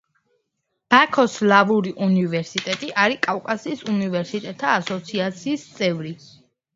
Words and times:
ბაქოს 0.93 1.33
სლავური 1.41 1.91
უნივერსიტეტი 2.05 2.89
არის 3.01 3.19
კავკასიის 3.25 3.83
უნივერსიტეტთა 3.93 4.73
ასოციაციის 4.79 5.67
წევრი. 5.77 6.15